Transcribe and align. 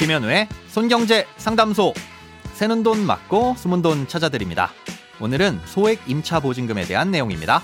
김현우의 0.00 0.48
손경제 0.68 1.26
상담소. 1.36 1.92
새는 2.54 2.82
돈 2.82 3.04
맞고 3.04 3.56
숨은 3.58 3.82
돈 3.82 4.08
찾아드립니다. 4.08 4.70
오늘은 5.20 5.60
소액 5.66 5.98
임차 6.08 6.40
보증금에 6.40 6.84
대한 6.84 7.10
내용입니다. 7.10 7.60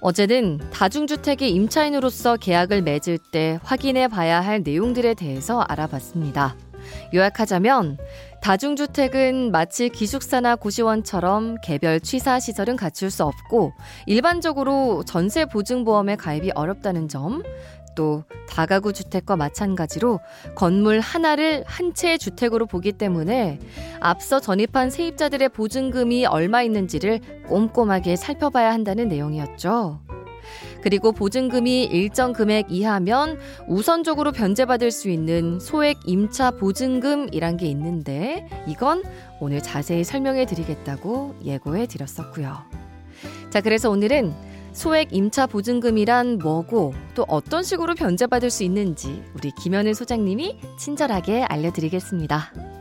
어제는 0.00 0.58
다중주택의 0.72 1.52
임차인으로서 1.52 2.38
계약을 2.38 2.82
맺을 2.82 3.18
때 3.30 3.60
확인해 3.62 4.08
봐야 4.08 4.40
할 4.40 4.62
내용들에 4.64 5.14
대해서 5.14 5.60
알아봤습니다. 5.60 6.56
요약하자면 7.14 7.98
다중주택은 8.46 9.50
마치 9.50 9.88
기숙사나 9.88 10.54
고시원처럼 10.54 11.56
개별 11.64 11.98
취사 11.98 12.38
시설은 12.38 12.76
갖출 12.76 13.10
수 13.10 13.24
없고 13.24 13.72
일반적으로 14.06 15.02
전세 15.04 15.46
보증보험에 15.46 16.14
가입이 16.14 16.52
어렵다는 16.54 17.08
점, 17.08 17.42
또 17.96 18.22
다가구 18.48 18.92
주택과 18.92 19.34
마찬가지로 19.34 20.20
건물 20.54 21.00
하나를 21.00 21.64
한 21.66 21.92
채의 21.92 22.20
주택으로 22.20 22.66
보기 22.66 22.92
때문에 22.92 23.58
앞서 23.98 24.38
전입한 24.38 24.90
세입자들의 24.90 25.48
보증금이 25.48 26.26
얼마 26.26 26.62
있는지를 26.62 27.18
꼼꼼하게 27.48 28.14
살펴봐야 28.14 28.72
한다는 28.72 29.08
내용이었죠. 29.08 30.05
그리고 30.86 31.10
보증금이 31.10 31.82
일정 31.82 32.32
금액 32.32 32.70
이하면 32.70 33.40
우선적으로 33.66 34.30
변제받을 34.30 34.92
수 34.92 35.10
있는 35.10 35.58
소액 35.58 35.98
임차 36.06 36.52
보증금이란 36.52 37.56
게 37.56 37.66
있는데 37.66 38.48
이건 38.68 39.02
오늘 39.40 39.60
자세히 39.60 40.04
설명해 40.04 40.46
드리겠다고 40.46 41.34
예고해 41.44 41.88
드렸었고요. 41.88 42.58
자, 43.50 43.60
그래서 43.60 43.90
오늘은 43.90 44.32
소액 44.74 45.12
임차 45.12 45.48
보증금이란 45.48 46.38
뭐고 46.38 46.94
또 47.16 47.24
어떤 47.26 47.64
식으로 47.64 47.96
변제받을 47.96 48.48
수 48.48 48.62
있는지 48.62 49.24
우리 49.34 49.50
김현일 49.60 49.92
소장님이 49.92 50.60
친절하게 50.78 51.42
알려드리겠습니다. 51.42 52.75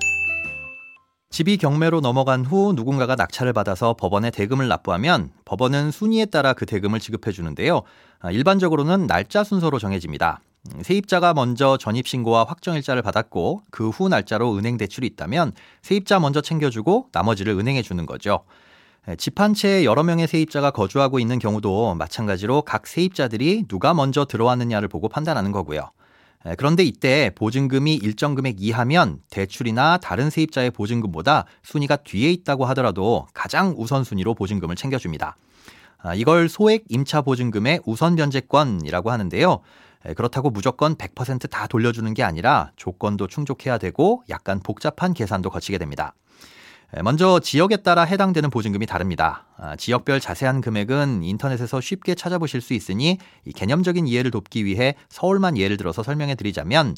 집이 1.36 1.58
경매로 1.58 2.00
넘어간 2.00 2.46
후 2.46 2.72
누군가가 2.78 3.16
낙찰을 3.16 3.52
받아서 3.52 3.94
법원에 3.94 4.32
대금을 4.32 4.70
납부하면 4.70 5.32
법원은 5.44 5.92
순위에 5.92 6.28
따라 6.28 6.54
그 6.54 6.66
대금을 6.66 7.02
지급해 7.02 7.34
주는데요. 7.34 7.82
아, 8.22 8.32
일반적으로는 8.32 9.06
날짜 9.06 9.44
순서로 9.44 9.78
정해집니다. 9.78 10.40
음, 10.74 10.82
세입자가 10.82 11.34
먼저 11.34 11.76
전입신고와 11.76 12.46
확정일자를 12.46 13.02
받았고 13.02 13.64
그 13.70 13.90
후 13.90 14.08
날짜로 14.08 14.56
은행 14.58 14.78
대출이 14.78 15.06
있다면 15.08 15.52
세입자 15.82 16.22
먼저 16.22 16.40
챙겨주고 16.40 17.10
나머지를 17.12 17.60
은행에 17.60 17.82
주는 17.82 18.06
거죠. 18.06 18.46
예, 19.10 19.18
집한 19.18 19.54
채에 19.54 19.84
여러 19.84 20.04
명의 20.04 20.28
세입자가 20.30 20.72
거주하고 20.72 21.20
있는 21.20 21.38
경우도 21.38 21.96
마찬가지로 21.96 22.62
각 22.62 22.88
세입자들이 22.88 23.66
누가 23.68 23.94
먼저 23.94 24.24
들어왔느냐를 24.24 24.88
보고 24.88 25.10
판단하는 25.10 25.52
거고요. 25.52 25.92
예, 26.48 26.56
그런데 26.56 26.84
이때 26.84 27.32
보증금이 27.36 27.96
일정 27.96 28.36
금액 28.36 28.62
이하면 28.62 29.20
대출이나 29.30 29.98
다른 29.98 30.30
세입자의 30.30 30.72
보증금보다 30.72 31.46
순위가 31.64 31.98
뒤에 31.98 32.32
있다고 32.32 32.66
하더라도 32.66 33.28
가장 33.34 33.74
우선순위로 33.78 34.36
보증금을 34.36 34.76
챙겨줍니다. 34.76 35.36
아, 35.98 36.14
이걸 36.14 36.50
소액 36.50 36.86
임차 36.90 37.22
보증금의 37.22 37.82
우선 37.86 38.16
변제권이라고 38.16 39.12
하는데요. 39.12 39.62
예, 40.08 40.14
그렇다고 40.14 40.52
무조건 40.52 40.96
100%다 40.96 41.68
돌려주는 41.68 42.14
게 42.14 42.24
아니라 42.24 42.72
조건도 42.76 43.28
충족해야 43.28 43.80
되고 43.80 44.24
약간 44.30 44.60
복잡한 44.60 45.14
계산도 45.14 45.50
거치게 45.50 45.80
됩니다. 45.80 46.14
예, 46.98 47.02
먼저 47.02 47.40
지역에 47.40 47.78
따라 47.78 48.04
해당되는 48.04 48.50
보증금이 48.50 48.86
다릅니다. 48.86 49.46
아, 49.58 49.76
지역별 49.76 50.22
자세한 50.22 50.62
금액은 50.62 51.24
인터넷에서 51.24 51.82
쉽게 51.82 52.16
찾아보실 52.16 52.62
수 52.62 52.74
있으니 52.74 53.18
개념적인 53.54 54.08
이해를 54.08 54.32
돕기 54.32 54.64
위해 54.64 54.96
서울만 55.10 55.58
예를 55.58 55.76
들어서 55.76 56.04
설명해 56.04 56.36
드리자면 56.36 56.96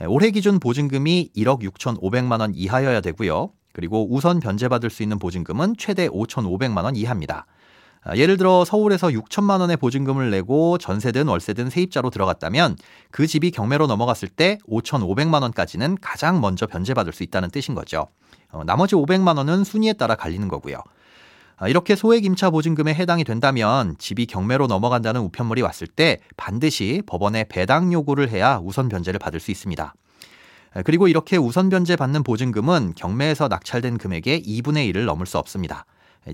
예, 0.00 0.04
올해 0.04 0.30
기준 0.30 0.60
보증금이 0.60 1.30
1억 1.36 1.62
6,500만 1.62 2.40
원 2.40 2.52
이하여야 2.54 3.00
되고요. 3.00 3.50
그리고 3.72 4.06
우선 4.14 4.38
변제받을 4.38 4.90
수 4.90 5.02
있는 5.02 5.18
보증금은 5.18 5.74
최대 5.76 6.08
5,500만 6.08 6.84
원 6.84 6.94
이하입니다. 6.94 7.46
아, 8.04 8.16
예를 8.16 8.36
들어 8.36 8.64
서울에서 8.64 9.08
6천만 9.08 9.60
원의 9.60 9.76
보증금을 9.76 10.30
내고 10.30 10.78
전세든 10.78 11.26
월세든 11.26 11.70
세입자로 11.70 12.10
들어갔다면 12.10 12.76
그 13.10 13.26
집이 13.26 13.50
경매로 13.50 13.88
넘어갔을 13.88 14.28
때 14.28 14.58
5,500만 14.68 15.42
원까지는 15.42 15.98
가장 16.00 16.40
먼저 16.40 16.68
변제받을 16.68 17.12
수 17.12 17.24
있다는 17.24 17.50
뜻인 17.50 17.74
거죠. 17.74 18.06
어, 18.52 18.62
나머지 18.64 18.94
500만 18.94 19.38
원은 19.38 19.64
순위에 19.64 19.94
따라 19.94 20.14
갈리는 20.14 20.46
거고요. 20.48 20.76
아, 21.56 21.68
이렇게 21.68 21.94
소액 21.96 22.24
임차 22.24 22.50
보증금에 22.50 22.94
해당이 22.94 23.24
된다면 23.24 23.96
집이 23.98 24.26
경매로 24.26 24.66
넘어간다는 24.66 25.20
우편물이 25.22 25.62
왔을 25.62 25.86
때 25.86 26.18
반드시 26.36 27.02
법원에 27.06 27.44
배당 27.48 27.92
요구를 27.92 28.30
해야 28.30 28.58
우선 28.62 28.88
변제를 28.88 29.18
받을 29.18 29.40
수 29.40 29.50
있습니다. 29.50 29.94
아, 30.74 30.82
그리고 30.82 31.08
이렇게 31.08 31.36
우선 31.36 31.68
변제 31.68 31.96
받는 31.96 32.22
보증금은 32.22 32.94
경매에서 32.96 33.48
낙찰된 33.48 33.98
금액의 33.98 34.42
2분의 34.42 34.92
1을 34.92 35.04
넘을 35.04 35.26
수 35.26 35.38
없습니다. 35.38 35.84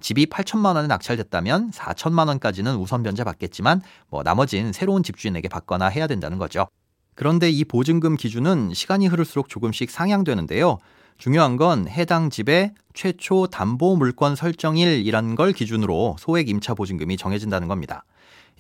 집이 0.01 0.27
8천만 0.27 0.77
원에 0.77 0.87
낙찰됐다면 0.87 1.71
4천만 1.71 2.29
원까지는 2.29 2.77
우선 2.77 3.03
변제 3.03 3.25
받겠지만 3.25 3.81
뭐 4.11 4.23
나머지는 4.23 4.73
새로운 4.73 5.03
집주인에게 5.03 5.49
받거나 5.49 5.87
해야 5.87 6.07
된다는 6.07 6.39
거죠. 6.39 6.67
그런데 7.15 7.51
이 7.51 7.65
보증금 7.65 8.17
기준은 8.17 8.75
시간이 8.75 9.07
흐를수록 9.09 9.49
조금씩 9.49 9.91
상향되는데요. 9.91 10.79
중요한 11.19 11.57
건 11.57 11.89
해당 11.89 12.31
집의 12.31 12.73
최초 12.95 13.49
담보 13.49 13.97
물권 13.97 14.37
설정일이라는 14.37 15.35
걸 15.35 15.53
기준으로 15.53 16.17
소액 16.19 16.49
임차 16.49 16.75
보증금이 16.75 17.17
정해진다는 17.17 17.67
겁니다. 17.67 18.05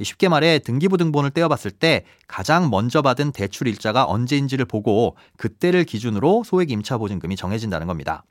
쉽게 0.02 0.28
말해 0.28 0.58
등기부등본을 0.58 1.30
떼어봤을 1.30 1.70
때 1.70 2.04
가장 2.26 2.68
먼저 2.70 3.00
받은 3.00 3.32
대출 3.32 3.68
일자가 3.68 4.04
언제인지를 4.04 4.64
보고 4.64 5.16
그때를 5.36 5.84
기준으로 5.84 6.42
소액 6.44 6.70
임차 6.70 6.98
보증금이 6.98 7.36
정해진다는 7.36 7.86
겁니다. 7.86 8.24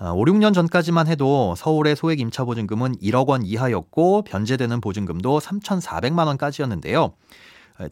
5, 0.00 0.04
아, 0.04 0.12
6년 0.14 0.54
전까지만 0.54 1.08
해도 1.08 1.54
서울의 1.56 1.96
소액 1.96 2.20
임차 2.20 2.44
보증금은 2.44 2.96
1억 2.96 3.28
원 3.28 3.44
이하였고 3.44 4.22
변제되는 4.22 4.80
보증금도 4.80 5.40
3,400만 5.40 6.26
원까지였는데요. 6.26 7.14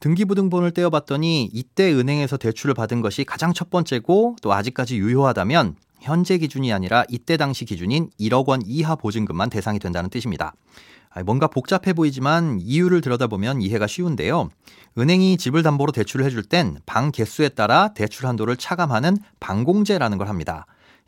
등기부등본을 0.00 0.72
떼어봤더니 0.72 1.50
이때 1.52 1.92
은행에서 1.92 2.36
대출을 2.36 2.74
받은 2.74 3.00
것이 3.02 3.24
가장 3.24 3.52
첫 3.52 3.70
번째고 3.70 4.36
또 4.42 4.52
아직까지 4.52 4.98
유효하다면 4.98 5.76
현재 6.00 6.38
기준이 6.38 6.72
아니라 6.72 7.04
이때 7.08 7.36
당시 7.36 7.64
기준인 7.64 8.10
1억 8.20 8.48
원 8.48 8.62
이하 8.64 8.96
보증금만 8.96 9.50
대상이 9.50 9.78
된다는 9.78 10.10
뜻입니다. 10.10 10.54
뭔가 11.24 11.46
복잡해 11.46 11.94
보이지만 11.94 12.58
이유를 12.60 13.00
들여다보면 13.00 13.62
이해가 13.62 13.86
쉬운데요. 13.86 14.50
은행이 14.98 15.38
집을 15.38 15.62
담보로 15.62 15.92
대출을 15.92 16.26
해줄 16.26 16.42
땐 16.42 16.78
방 16.84 17.10
개수에 17.10 17.48
따라 17.50 17.94
대출 17.94 18.26
한도를 18.26 18.56
차감하는 18.56 19.16
방공제라는 19.40 20.18
걸 20.18 20.28
합니다. 20.28 20.66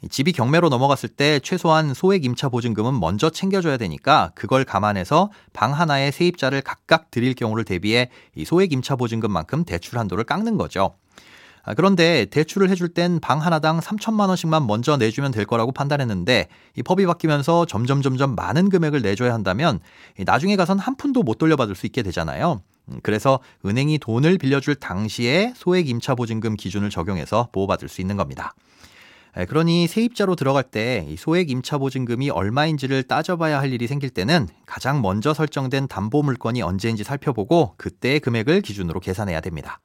집이 0.08 0.32
경매로 0.32 0.68
넘어갔을 0.68 1.08
때 1.08 1.40
최소한 1.40 1.92
소액 1.92 2.24
임차 2.24 2.50
보증금은 2.50 3.00
먼저 3.00 3.30
챙겨줘야 3.30 3.76
되니까 3.78 4.30
그걸 4.36 4.64
감안해서 4.64 5.30
방 5.52 5.72
하나에 5.72 6.12
세입자를 6.12 6.62
각각 6.62 7.10
드릴 7.10 7.34
경우를 7.34 7.64
대비해 7.64 8.08
이 8.36 8.44
소액 8.44 8.72
임차 8.72 8.94
보증금만큼 8.94 9.64
대출 9.64 9.98
한도를 9.98 10.22
깎는 10.24 10.56
거죠. 10.56 10.94
아, 11.64 11.74
그런데 11.74 12.26
대출을 12.26 12.70
해줄 12.70 12.88
땐 12.88 13.18
방 13.20 13.42
하나당 13.42 13.80
3천만 13.80 14.28
원씩만 14.28 14.66
먼저 14.68 14.96
내주면 14.96 15.32
될 15.32 15.44
거라고 15.44 15.72
판단했는데 15.72 16.46
이 16.76 16.82
법이 16.82 17.04
바뀌면서 17.04 17.66
점점 17.66 18.00
점점 18.00 18.36
많은 18.36 18.68
금액을 18.70 19.02
내줘야 19.02 19.34
한다면 19.34 19.80
나중에 20.24 20.54
가선 20.54 20.78
한 20.78 20.94
푼도 20.94 21.24
못 21.24 21.38
돌려받을 21.38 21.74
수 21.74 21.86
있게 21.86 22.02
되잖아요. 22.02 22.62
음, 22.90 23.00
그래서 23.02 23.40
은행이 23.66 23.98
돈을 23.98 24.38
빌려줄 24.38 24.76
당시에 24.76 25.52
소액 25.56 25.88
임차 25.88 26.14
보증금 26.14 26.56
기준을 26.56 26.88
적용해서 26.88 27.48
보호받을 27.52 27.88
수 27.88 28.00
있는 28.00 28.16
겁니다. 28.16 28.54
그러니 29.48 29.86
세입자로 29.86 30.36
들어갈 30.36 30.64
때 30.64 31.06
소액 31.18 31.50
임차 31.50 31.78
보증금이 31.78 32.30
얼마인지를 32.30 33.04
따져봐야 33.04 33.60
할 33.60 33.72
일이 33.72 33.86
생길 33.86 34.10
때는 34.10 34.48
가장 34.66 35.00
먼저 35.00 35.34
설정된 35.34 35.88
담보 35.88 36.22
물건이 36.22 36.62
언제인지 36.62 37.04
살펴보고 37.04 37.74
그때의 37.76 38.20
금액을 38.20 38.62
기준으로 38.62 39.00
계산해야 39.00 39.40
됩니다. 39.40 39.80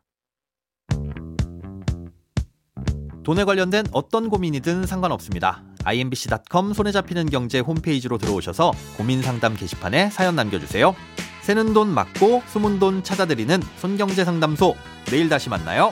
돈에 3.24 3.46
관련된 3.46 3.86
어떤 3.92 4.30
고민이든 4.30 4.86
상관없습니다. 4.86 5.64
imbc.com 5.86 6.74
손에 6.74 6.92
잡히는 6.92 7.30
경제 7.30 7.60
홈페이지로 7.60 8.18
들어오셔서 8.18 8.72
고민 8.98 9.22
상담 9.22 9.56
게시판에 9.56 10.10
사연 10.10 10.36
남겨주세요. 10.36 10.96
새는 11.42 11.74
돈 11.74 11.90
맞고 11.90 12.44
숨은 12.48 12.80
돈 12.80 13.04
찾아드리는 13.04 13.62
손경제 13.78 14.24
상담소. 14.26 14.76
내일 15.06 15.30
다시 15.30 15.50
만나요. 15.50 15.92